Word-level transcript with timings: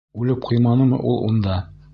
Үлеп 0.21 0.39
ҡуйманымы 0.47 1.01
ул 1.13 1.23
унда? 1.31 1.63